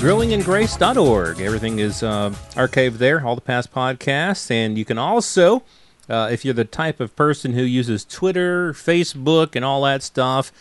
[0.00, 1.42] growingingrace.org.
[1.42, 4.50] Everything is uh, archived there, all the past podcasts.
[4.50, 5.62] And you can also,
[6.08, 10.52] uh, if you're the type of person who uses Twitter, Facebook, and all that stuff,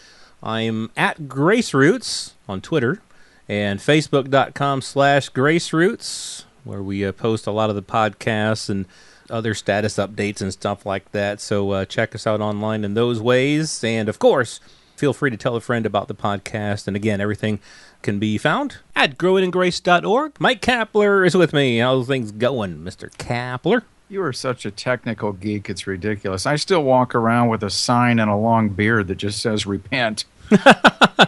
[0.43, 3.01] I'm at Grace Roots on Twitter
[3.47, 8.87] and Facebook.com slash Grace Roots, where we uh, post a lot of the podcasts and
[9.29, 11.39] other status updates and stuff like that.
[11.39, 13.85] So uh, check us out online in those ways.
[13.85, 14.59] And of course,
[14.99, 16.85] feel free to tell a friend about the podcast.
[16.85, 17.59] And again, everything
[18.01, 20.33] can be found at growingingrace.org.
[20.39, 21.79] Mike Kapler is with me.
[21.79, 23.09] How's things going, Mr.
[23.15, 23.83] Kapler?
[24.09, 26.45] You are such a technical geek, it's ridiculous.
[26.45, 30.25] I still walk around with a sign and a long beard that just says repent.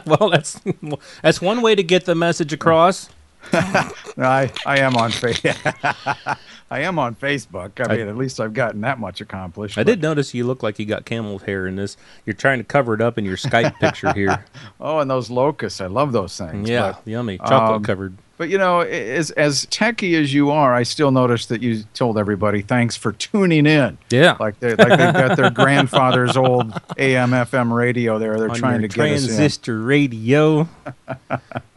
[0.05, 0.59] well, that's
[1.21, 3.07] that's one way to get the message across.
[3.53, 6.37] I I am on Facebook.
[6.71, 7.85] I am on Facebook.
[7.85, 9.77] I mean, at least I've gotten that much accomplished.
[9.77, 11.97] I did notice you look like you got camel hair in this.
[12.25, 14.45] You're trying to cover it up in your Skype picture here.
[14.79, 15.81] oh, and those locusts.
[15.81, 16.69] I love those things.
[16.69, 17.39] Yeah, but, yummy.
[17.39, 18.17] Chocolate um, covered.
[18.37, 22.17] But you know, as as techie as you are, I still noticed that you told
[22.17, 23.97] everybody thanks for tuning in.
[24.09, 28.39] Yeah, like they like they've got their grandfather's old AM FM radio there.
[28.39, 30.67] They're On trying to get transistor radio.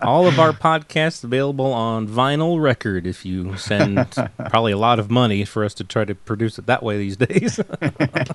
[0.04, 3.06] All of our podcasts available on vinyl record.
[3.06, 4.10] If you send
[4.50, 7.16] probably a lot of money for us to try to produce it that way these
[7.16, 7.58] days.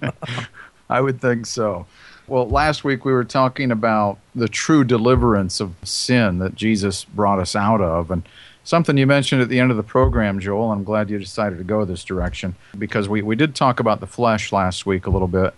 [0.90, 1.86] I would think so.
[2.28, 7.40] Well, last week we were talking about the true deliverance of sin that Jesus brought
[7.40, 8.12] us out of.
[8.12, 8.24] And
[8.64, 11.64] something you mentioned at the end of the program, Joel, I'm glad you decided to
[11.64, 15.28] go this direction because we, we did talk about the flesh last week a little
[15.28, 15.54] bit.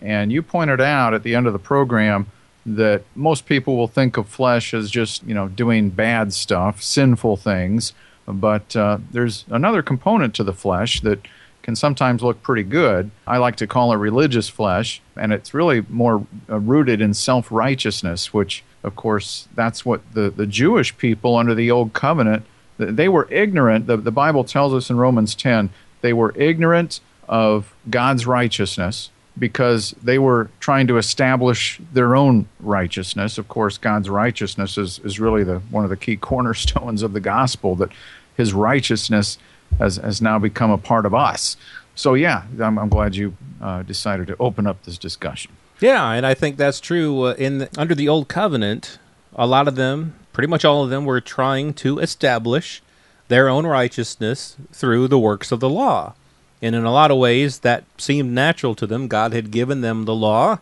[0.00, 2.26] And you pointed out at the end of the program
[2.66, 7.36] that most people will think of flesh as just, you know, doing bad stuff, sinful
[7.36, 7.92] things.
[8.26, 11.20] But uh, there's another component to the flesh that
[11.62, 13.10] can sometimes look pretty good.
[13.26, 17.52] I like to call it religious flesh, and it's really more uh, rooted in self
[17.52, 22.44] righteousness, which, of course, that's what the, the Jewish people under the Old Covenant,
[22.78, 23.86] they were ignorant.
[23.86, 25.70] The, the Bible tells us in Romans 10,
[26.02, 33.38] they were ignorant of God's righteousness because they were trying to establish their own righteousness.
[33.38, 37.20] Of course, God's righteousness is, is really the, one of the key cornerstones of the
[37.20, 37.90] gospel, that
[38.36, 39.38] his righteousness
[39.78, 41.56] has, has now become a part of us.
[41.94, 45.52] So, yeah, I'm, I'm glad you uh, decided to open up this discussion.
[45.80, 47.24] Yeah, and I think that's true.
[47.24, 48.98] Uh, in the, under the old covenant,
[49.34, 52.82] a lot of them, pretty much all of them, were trying to establish
[53.28, 56.14] their own righteousness through the works of the law.
[56.62, 59.08] And in a lot of ways, that seemed natural to them.
[59.08, 60.58] God had given them the law.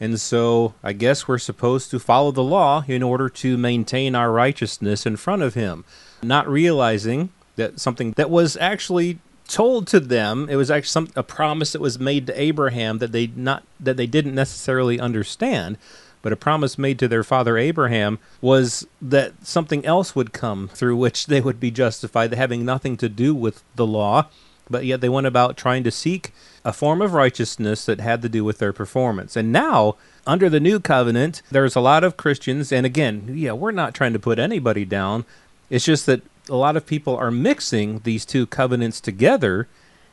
[0.00, 4.32] And so I guess we're supposed to follow the law in order to maintain our
[4.32, 5.84] righteousness in front of Him,
[6.22, 11.22] not realizing that something that was actually told to them it was actually some, a
[11.22, 15.76] promise that was made to Abraham that they not that they didn't necessarily understand
[16.22, 20.96] but a promise made to their father Abraham was that something else would come through
[20.96, 24.26] which they would be justified having nothing to do with the law
[24.68, 26.32] but yet they went about trying to seek
[26.64, 30.60] a form of righteousness that had to do with their performance and now under the
[30.60, 34.38] new covenant there's a lot of Christians and again yeah we're not trying to put
[34.38, 35.24] anybody down
[35.70, 39.68] it's just that a lot of people are mixing these two covenants together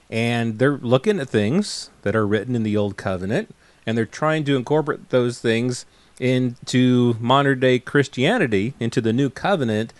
[0.09, 3.53] and they're looking at things that are written in the old covenant
[3.85, 5.85] and they're trying to incorporate those things
[6.19, 9.91] into modern day Christianity, into the new covenant,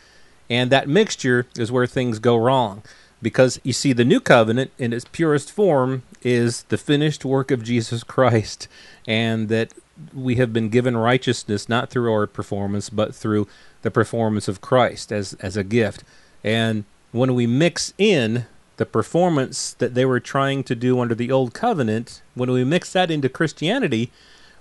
[0.50, 2.84] and that mixture is where things go wrong.
[3.22, 7.64] Because you see, the new covenant in its purest form is the finished work of
[7.64, 8.68] Jesus Christ,
[9.08, 9.74] and that
[10.14, 13.48] we have been given righteousness not through our performance, but through
[13.84, 16.04] the performance of Christ as, as a gift.
[16.44, 18.46] And when we mix in
[18.78, 22.94] the performance that they were trying to do under the old covenant, when we mix
[22.94, 24.12] that into Christianity,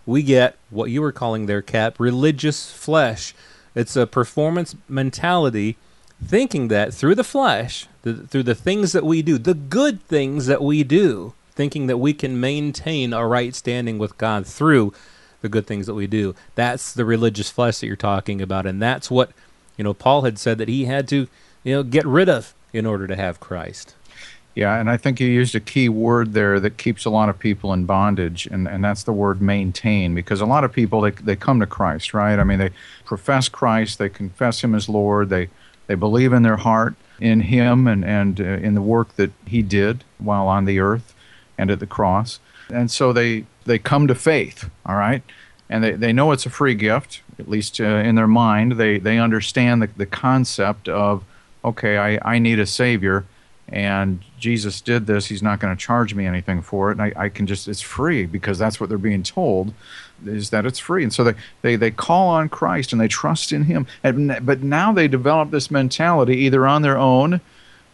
[0.05, 3.35] we get what you were calling their Cap, religious flesh.
[3.75, 5.77] It's a performance mentality,
[6.25, 10.63] thinking that through the flesh, through the things that we do, the good things that
[10.63, 14.93] we do, thinking that we can maintain a right standing with God through
[15.41, 16.35] the good things that we do.
[16.55, 19.33] That's the religious flesh that you're talking about, and that's what
[19.77, 19.95] you know.
[19.95, 21.29] Paul had said that he had to
[21.65, 23.95] you know get rid of in order to have Christ.
[24.55, 27.39] Yeah, and I think you used a key word there that keeps a lot of
[27.39, 31.13] people in bondage, and, and that's the word maintain, because a lot of people, they,
[31.13, 32.37] they come to Christ, right?
[32.37, 32.71] I mean, they
[33.05, 35.51] profess Christ, they confess Him as Lord, they,
[35.91, 39.61] they believe in their heart, in Him and, and uh, in the work that He
[39.61, 41.17] did while on the earth
[41.59, 42.39] and at the cross.
[42.73, 45.25] And so they, they come to faith, all right?
[45.69, 48.75] And they, they know it's a free gift, at least uh, in their mind.
[48.77, 51.25] They, they understand the, the concept of,
[51.65, 53.25] okay, I, I need a Savior
[53.73, 56.99] and Jesus did this, he's not going to charge me anything for it.
[56.99, 59.73] And I, I, can just, it's free because that's what they're being told
[60.27, 61.05] is that it's free.
[61.05, 63.87] And so they, they, they call on Christ and they trust in him.
[64.03, 67.41] And, but now they develop this mentality either on their own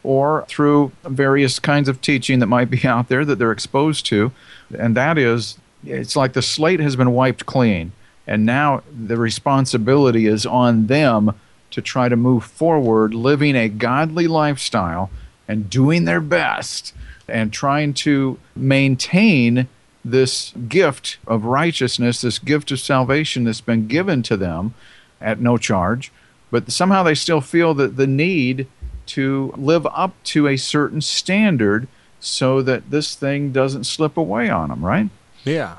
[0.03, 4.33] or through various kinds of teaching that might be out there that they're exposed to.
[4.77, 7.93] And that is, it's like the slate has been wiped clean.
[8.27, 11.35] And now the responsibility is on them
[11.71, 15.11] to try to move forward, living a godly lifestyle
[15.49, 16.93] and doing their best
[17.29, 19.69] and trying to maintain
[20.05, 24.75] this gift of righteousness, this gift of salvation that's been given to them
[25.21, 26.13] at no charge,
[26.51, 28.69] but somehow they still feel that the need
[29.07, 31.89] to live up to a certain standard
[32.21, 35.09] so that this thing doesn't slip away on them, right?
[35.45, 35.79] Yeah.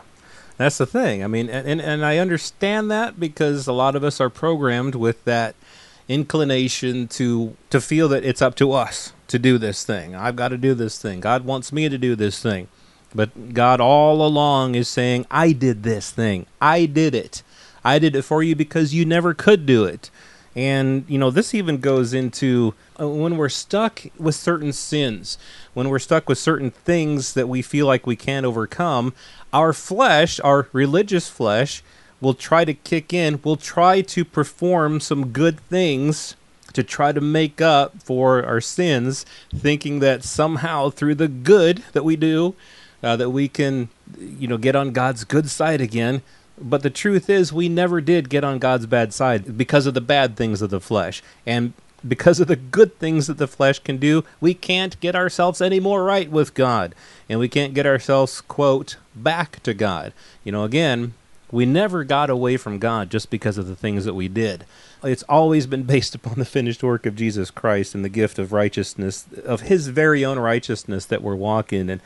[0.57, 1.23] That's the thing.
[1.23, 5.23] I mean, and, and I understand that because a lot of us are programmed with
[5.25, 5.55] that
[6.07, 10.15] inclination to to feel that it's up to us to do this thing.
[10.15, 11.19] I've got to do this thing.
[11.19, 12.67] God wants me to do this thing.
[13.13, 16.45] But God all along is saying, I did this thing.
[16.61, 17.43] I did it.
[17.83, 20.09] I did it for you because you never could do it.
[20.55, 25.37] And, you know, this even goes into uh, when we're stuck with certain sins,
[25.75, 29.13] when we're stuck with certain things that we feel like we can't overcome,
[29.53, 31.83] our flesh, our religious flesh,
[32.19, 36.35] will try to kick in, will try to perform some good things
[36.73, 39.25] to try to make up for our sins,
[39.55, 42.55] thinking that somehow through the good that we do,
[43.03, 46.21] uh, that we can, you know, get on God's good side again.
[46.59, 50.01] But the truth is, we never did get on God's bad side because of the
[50.01, 51.21] bad things of the flesh.
[51.45, 51.73] And
[52.07, 55.79] because of the good things that the flesh can do, we can't get ourselves any
[55.79, 56.95] more right with God.
[57.29, 60.13] And we can't get ourselves, quote, back to God.
[60.43, 61.13] You know, again,
[61.51, 64.65] we never got away from God just because of the things that we did.
[65.03, 68.51] It's always been based upon the finished work of Jesus Christ and the gift of
[68.51, 72.01] righteousness, of His very own righteousness that we're walking in.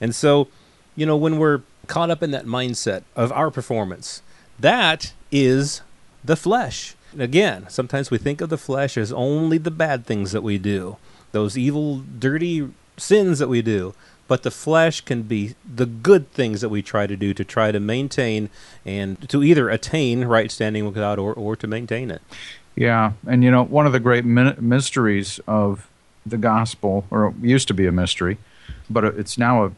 [0.00, 0.48] And so,
[0.96, 4.22] you know, when we're caught up in that mindset of our performance,
[4.58, 5.82] that is
[6.24, 6.94] the flesh.
[7.18, 10.96] Again, sometimes we think of the flesh as only the bad things that we do,
[11.32, 13.94] those evil, dirty sins that we do
[14.26, 17.72] but the flesh can be the good things that we try to do to try
[17.72, 18.48] to maintain
[18.84, 22.22] and to either attain right standing with God or, or to maintain it.
[22.76, 25.88] Yeah, and you know, one of the great mysteries of
[26.26, 28.38] the gospel, or used to be a mystery,
[28.90, 29.72] but it's now a,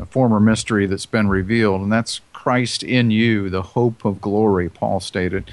[0.00, 4.68] a former mystery that's been revealed, and that's Christ in you, the hope of glory,
[4.70, 5.50] Paul stated.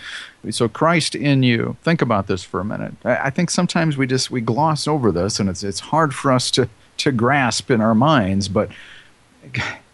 [0.50, 1.76] So Christ in you.
[1.84, 2.94] Think about this for a minute.
[3.04, 6.32] I, I think sometimes we just we gloss over this, and it's it's hard for
[6.32, 8.70] us to to grasp in our minds, but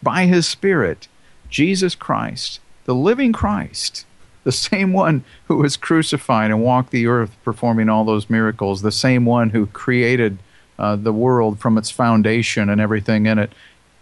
[0.02, 1.08] by his Spirit,
[1.50, 4.06] Jesus Christ, the living Christ,
[4.44, 8.92] the same one who was crucified and walked the earth performing all those miracles, the
[8.92, 10.38] same one who created
[10.78, 13.54] uh, the world from its foundation and everything in it,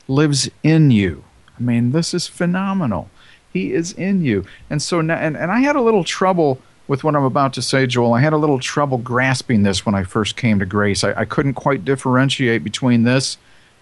[0.08, 1.24] lives in you.
[1.60, 3.10] I mean, this is phenomenal.
[3.54, 4.46] He is in you.
[4.70, 7.62] And so, now, and, and I had a little trouble with what I'm about to
[7.62, 8.14] say, Joel.
[8.14, 11.04] I had a little trouble grasping this when I first came to grace.
[11.04, 13.38] I, I couldn't quite differentiate between this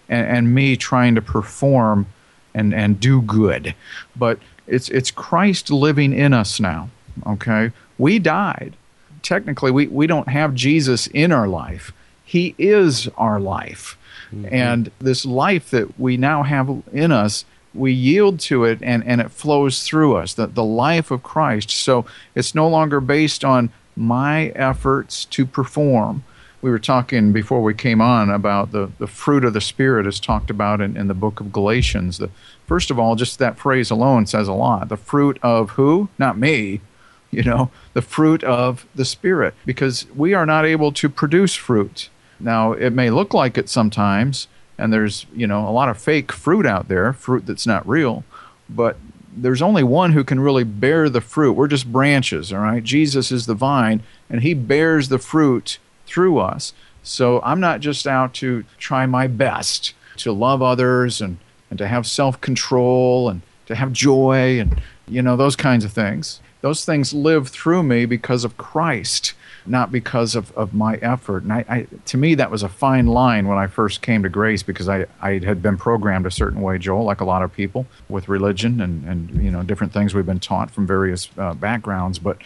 [0.08, 2.06] and, and, me trying to perform
[2.54, 3.74] and, and do good.
[4.16, 6.90] But it's, it's Christ living in us now,
[7.26, 7.72] okay?
[7.98, 8.76] We died.
[9.22, 11.92] Technically, we, we don't have Jesus in our life,
[12.24, 13.96] He is our life.
[14.32, 14.54] Mm-hmm.
[14.54, 19.20] And this life that we now have in us we yield to it and, and
[19.20, 21.70] it flows through us, the, the life of Christ.
[21.70, 26.24] So it's no longer based on my efforts to perform.
[26.62, 30.20] We were talking before we came on about the, the fruit of the Spirit is
[30.20, 32.18] talked about in, in the book of Galatians.
[32.18, 32.30] The,
[32.66, 34.88] first of all, just that phrase alone says a lot.
[34.88, 36.08] The fruit of who?
[36.18, 36.80] Not me,
[37.30, 42.08] you know, the fruit of the Spirit, because we are not able to produce fruit.
[42.38, 44.48] Now, it may look like it sometimes,
[44.80, 48.24] and there's you know a lot of fake fruit out there, fruit that's not real,
[48.68, 48.96] but
[49.36, 51.52] there's only one who can really bear the fruit.
[51.52, 52.82] We're just branches, all right?
[52.82, 56.72] Jesus is the vine, and he bears the fruit through us.
[57.02, 61.38] So I'm not just out to try my best to love others and,
[61.70, 65.92] and to have self control and to have joy and, you know, those kinds of
[65.92, 66.40] things.
[66.60, 69.34] Those things live through me because of Christ
[69.66, 71.42] not because of, of my effort.
[71.42, 74.28] And I, I, to me, that was a fine line when I first came to
[74.28, 77.52] grace because I, I had been programmed a certain way, Joel, like a lot of
[77.52, 81.54] people with religion and, and you know different things we've been taught from various uh,
[81.54, 82.18] backgrounds.
[82.18, 82.38] But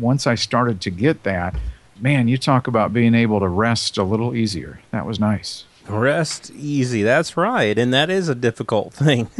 [0.00, 1.54] once I started to get that,
[2.00, 4.80] man, you talk about being able to rest a little easier.
[4.90, 5.64] That was nice.
[5.88, 7.04] Rest easy.
[7.04, 7.78] That's right.
[7.78, 9.30] And that is a difficult thing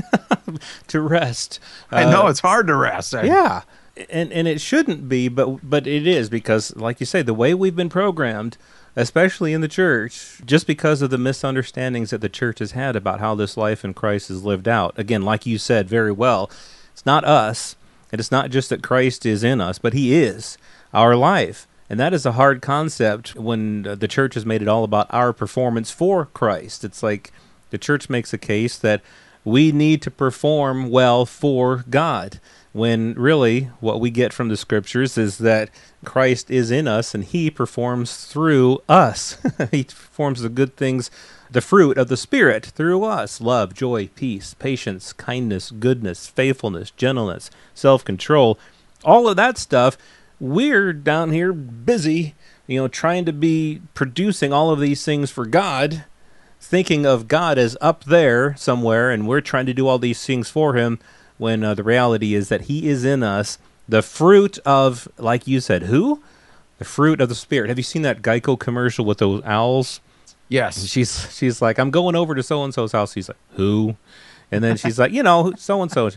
[0.88, 1.58] to rest.
[1.90, 3.14] I know uh, it's hard to rest.
[3.14, 3.62] I, yeah.
[4.10, 7.54] And and it shouldn't be, but but it is because like you say the way
[7.54, 8.58] we've been programmed
[8.96, 13.20] especially in the church, just because of the misunderstandings that the church has had about
[13.20, 14.98] how this life in Christ is lived out.
[14.98, 16.50] Again, like you said very well,
[16.92, 17.76] it's not us,
[18.10, 20.56] and it's not just that Christ is in us, but He is
[20.94, 21.68] our life.
[21.90, 25.32] And that is a hard concept when the church has made it all about our
[25.32, 26.82] performance for Christ.
[26.82, 27.30] It's like
[27.70, 29.02] the church makes a case that
[29.44, 32.40] we need to perform well for God
[32.76, 35.70] when really what we get from the scriptures is that
[36.04, 39.38] Christ is in us and he performs through us.
[39.70, 41.10] he performs the good things,
[41.50, 47.50] the fruit of the Spirit through us love, joy, peace, patience, kindness, goodness, faithfulness, gentleness,
[47.72, 48.58] self control.
[49.04, 49.96] All of that stuff,
[50.38, 52.34] we're down here busy,
[52.66, 56.04] you know, trying to be producing all of these things for God.
[56.60, 60.50] Thinking of God as up there somewhere, and we're trying to do all these things
[60.50, 60.98] for Him
[61.38, 65.60] when uh, the reality is that He is in us, the fruit of, like you
[65.60, 66.22] said, who?
[66.78, 67.68] The fruit of the Spirit.
[67.68, 70.00] Have you seen that Geico commercial with those owls?
[70.48, 70.86] Yes.
[70.86, 73.14] She's she's like, I'm going over to so and so's house.
[73.14, 73.96] He's like, who?
[74.52, 76.10] And then she's like, you know, so and so.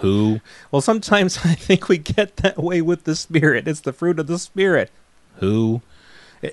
[0.00, 0.40] Who?
[0.70, 3.68] Well, sometimes I think we get that way with the Spirit.
[3.68, 4.90] It's the fruit of the Spirit.
[5.36, 5.80] Who?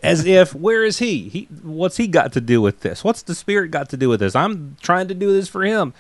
[0.04, 1.30] As if, where is he?
[1.30, 3.04] He, what's he got to do with this?
[3.04, 4.36] What's the Spirit got to do with this?
[4.36, 5.94] I'm trying to do this for him.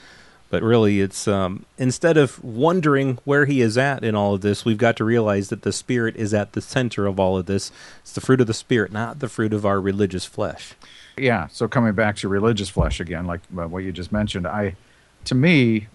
[0.50, 4.66] But really, it's um, instead of wondering where he is at in all of this,
[4.66, 7.72] we've got to realize that the Spirit is at the center of all of this.
[8.02, 10.74] It's the fruit of the Spirit, not the fruit of our religious flesh.
[11.18, 11.48] Yeah.
[11.48, 14.76] So coming back to religious flesh again, like uh, what you just mentioned, I,
[15.26, 15.88] to me,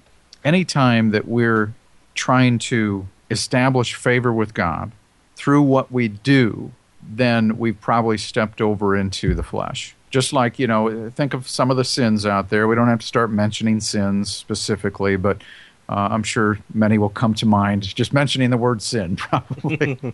[0.44, 1.74] any time that we're
[2.14, 4.92] trying to establish favor with God
[5.34, 10.68] through what we do, then we've probably stepped over into the flesh just like you
[10.68, 12.68] know think of some of the sins out there.
[12.68, 15.42] We don't have to start mentioning sins specifically but
[15.88, 19.98] uh, i'm sure many will come to mind just mentioning the word sin probably.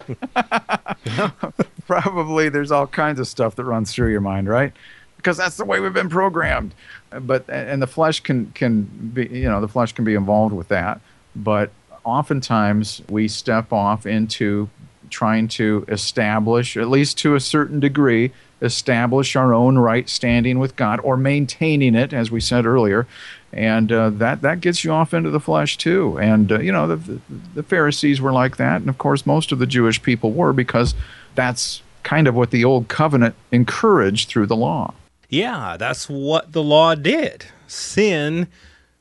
[1.87, 4.73] Probably there's all kinds of stuff that runs through your mind right?
[5.16, 6.75] Because that's the way we've been programmed.
[7.11, 10.69] But and the flesh can can be you know the flesh can be involved with
[10.69, 11.00] that.
[11.37, 11.73] But
[12.04, 14.71] oftentimes we step off into
[15.11, 20.76] trying to establish at least to a certain degree establish our own right standing with
[20.76, 23.07] God or maintaining it, as we said earlier.
[23.52, 26.19] And uh, that, that gets you off into the flesh too.
[26.19, 27.21] And, uh, you know, the,
[27.55, 28.81] the Pharisees were like that.
[28.81, 30.95] And of course, most of the Jewish people were because
[31.35, 34.95] that's kind of what the old covenant encouraged through the law.
[35.29, 37.47] Yeah, that's what the law did.
[37.67, 38.49] Sin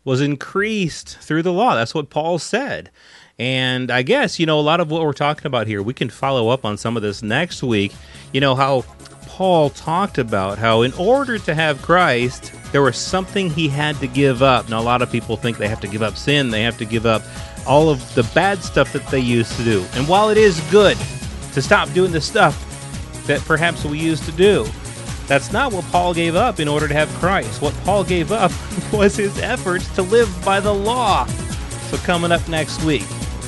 [0.03, 1.75] was increased through the law.
[1.75, 2.89] That's what Paul said.
[3.39, 6.09] And I guess, you know, a lot of what we're talking about here, we can
[6.09, 7.93] follow up on some of this next week.
[8.33, 8.83] You know, how
[9.27, 14.07] Paul talked about how, in order to have Christ, there was something he had to
[14.07, 14.67] give up.
[14.67, 16.85] Now, a lot of people think they have to give up sin, they have to
[16.85, 17.21] give up
[17.65, 19.85] all of the bad stuff that they used to do.
[19.93, 20.97] And while it is good
[21.53, 22.65] to stop doing the stuff
[23.27, 24.67] that perhaps we used to do,
[25.27, 27.61] that's not what Paul gave up in order to have Christ.
[27.61, 28.51] What Paul gave up
[28.91, 31.25] was his efforts to live by the law.
[31.89, 33.05] So, coming up next week,